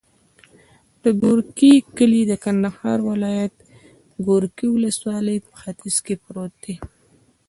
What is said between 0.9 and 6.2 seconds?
د ګورکي کلی د کندهار ولایت، ګورکي ولسوالي په ختیځ کې